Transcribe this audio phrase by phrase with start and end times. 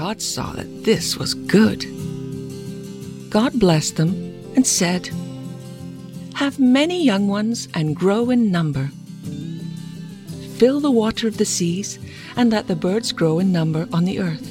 [0.00, 1.84] God saw that this was good.
[3.28, 4.14] God blessed them
[4.56, 5.10] and said,
[6.36, 8.92] Have many young ones and grow in number.
[10.56, 11.98] Fill the water of the seas
[12.34, 14.48] and let the birds grow in number on the earth.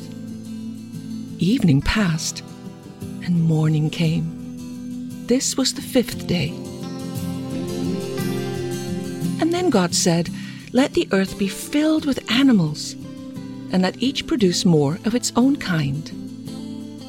[1.41, 2.43] Evening passed
[3.23, 5.25] and morning came.
[5.25, 6.49] This was the fifth day.
[9.41, 10.29] And then God said,
[10.73, 12.93] Let the earth be filled with animals,
[13.71, 16.11] and let each produce more of its own kind.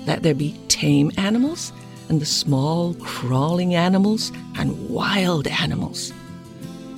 [0.07, 1.73] Let there be tame animals,
[2.09, 6.12] and the small crawling animals, and wild animals.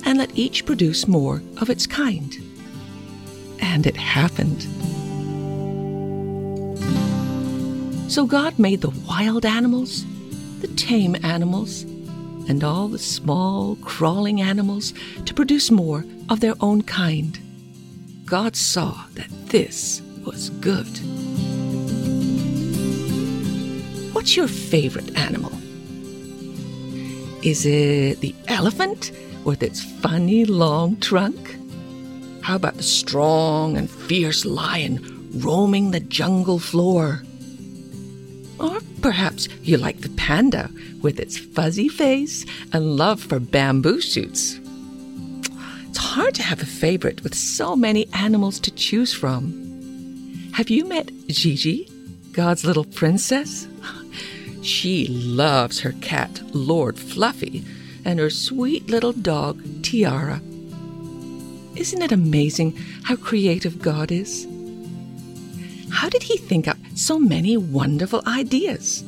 [0.05, 2.35] And let each produce more of its kind.
[3.59, 4.63] And it happened.
[8.11, 10.05] So God made the wild animals,
[10.61, 11.83] the tame animals,
[12.47, 14.93] and all the small crawling animals
[15.25, 17.39] to produce more of their own kind.
[18.25, 20.87] God saw that this was good.
[24.13, 25.51] What's your favorite animal?
[27.43, 29.11] Is it the elephant
[29.43, 31.57] with its funny long trunk?
[32.41, 37.23] How about the strong and fierce lion roaming the jungle floor?
[38.57, 40.69] Or perhaps you like the panda
[41.01, 44.59] with its fuzzy face and love for bamboo shoots.
[46.13, 49.51] Hard to have a favorite with so many animals to choose from.
[50.53, 51.89] Have you met Gigi,
[52.33, 53.67] God's little princess?
[54.61, 57.65] She loves her cat, Lord Fluffy,
[58.05, 60.39] and her sweet little dog, Tiara.
[61.75, 64.45] Isn't it amazing how creative God is?
[65.89, 69.03] How did he think up so many wonderful ideas?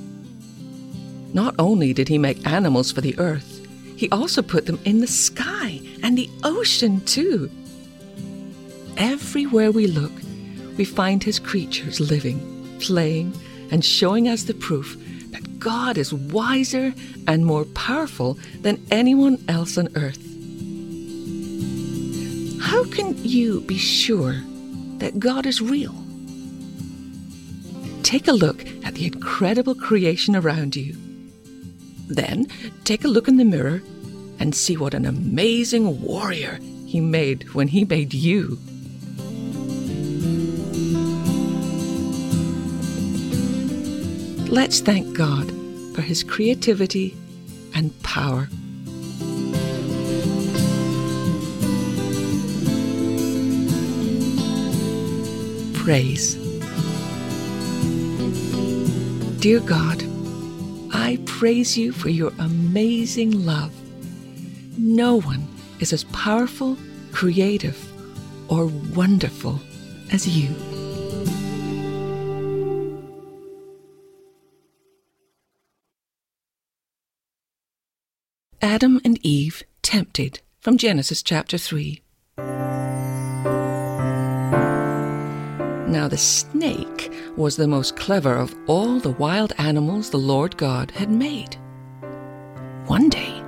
[1.35, 3.54] Not only did he make animals for the earth,
[3.95, 7.49] he also put them in the sky and the ocean, too.
[8.97, 10.11] Everywhere we look,
[10.77, 13.33] we find his creatures living, playing,
[13.71, 14.97] and showing us the proof
[15.31, 16.93] that God is wiser
[17.27, 20.21] and more powerful than anyone else on earth.
[22.61, 24.35] How can you be sure
[24.97, 25.95] that God is real?
[28.03, 30.95] Take a look at the incredible creation around you.
[32.07, 32.47] Then
[32.83, 33.81] take a look in the mirror
[34.39, 38.59] and see what an amazing warrior he made when he made you.
[44.49, 45.49] Let's thank God
[45.95, 47.15] for his creativity
[47.73, 48.47] and power.
[55.73, 56.35] Praise.
[59.41, 60.04] Dear God,
[60.97, 63.73] I praise you for your amazing love.
[64.77, 65.45] No one
[65.81, 66.77] is as powerful,
[67.11, 67.77] creative,
[68.49, 69.59] or wonderful
[70.13, 70.55] as you.
[78.61, 82.04] Adam and Eve tempted from Genesis chapter 3.
[85.95, 90.91] Now the snake was the most clever of all the wild animals the Lord God
[90.91, 91.55] had made.
[92.87, 93.41] One day,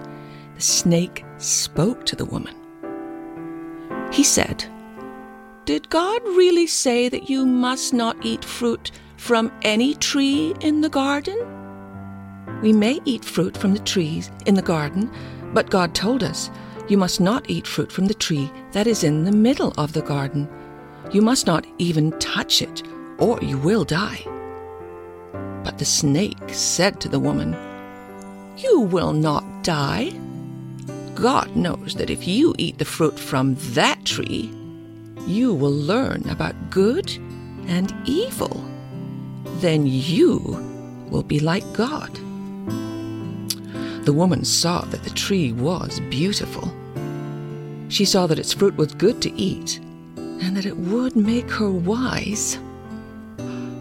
[0.56, 2.56] the snake spoke to the woman.
[4.14, 4.64] He said,
[5.66, 10.96] Did God really say that you must not eat fruit from any tree in the
[11.04, 11.38] garden?
[12.62, 15.12] We may eat fruit from the trees in the garden,
[15.54, 16.50] but God told us,
[16.88, 20.02] You must not eat fruit from the tree that is in the middle of the
[20.02, 20.48] garden.
[21.12, 22.84] You must not even touch it,
[23.18, 24.22] or you will die.
[25.64, 27.56] But the snake said to the woman,
[28.58, 30.12] You will not die.
[31.16, 34.52] God knows that if you eat the fruit from that tree,
[35.26, 37.10] you will learn about good
[37.68, 38.64] and evil.
[39.60, 40.40] Then you
[41.10, 42.14] will be like God.
[44.06, 46.72] The woman saw that the tree was beautiful.
[47.90, 49.80] She saw that its fruit was good to eat
[50.42, 52.58] and that it would make her wise.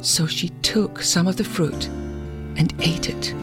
[0.03, 1.87] So she took some of the fruit
[2.57, 3.35] and ate it.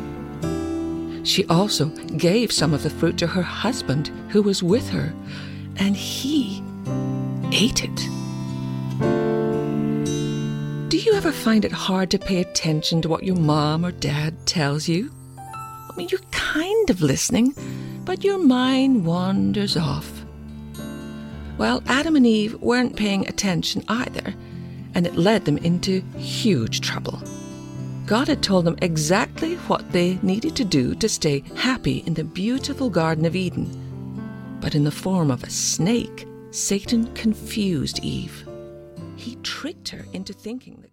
[1.25, 1.85] She also
[2.17, 5.13] gave some of the fruit to her husband who was with her,
[5.77, 6.63] and he
[7.51, 7.95] ate it.
[10.89, 14.45] Do you ever find it hard to pay attention to what your mom or dad
[14.45, 15.11] tells you?
[15.37, 17.53] I mean, you're kind of listening,
[18.05, 20.22] but your mind wanders off.
[21.57, 24.33] Well, Adam and Eve weren't paying attention either,
[24.95, 27.21] and it led them into huge trouble.
[28.05, 32.23] God had told them exactly what they needed to do to stay happy in the
[32.23, 33.69] beautiful Garden of Eden.
[34.59, 38.47] But in the form of a snake, Satan confused Eve.
[39.15, 40.92] He tricked her into thinking that